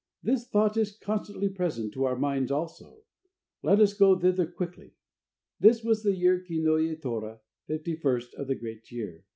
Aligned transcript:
This 0.23 0.47
thought 0.47 0.77
is 0.77 0.97
constantly 0.97 1.47
present 1.47 1.93
to 1.93 2.05
our 2.05 2.15
minds 2.15 2.49
also. 2.49 3.03
Let 3.61 3.79
us 3.79 3.93
go 3.93 4.17
thither 4.17 4.47
quickly." 4.47 4.95
This 5.59 5.83
was 5.83 6.01
the 6.01 6.15
year 6.15 6.39
Kinoye 6.43 6.99
Tora 6.99 7.39
(51st) 7.69 8.33
of 8.33 8.47
the 8.47 8.55
Great 8.55 8.91
Year. 8.91 9.23